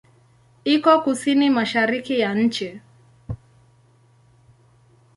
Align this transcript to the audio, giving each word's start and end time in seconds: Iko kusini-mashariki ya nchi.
Iko 0.65 0.91
kusini-mashariki 1.03 2.15
ya 2.21 2.31
nchi. 2.43 2.69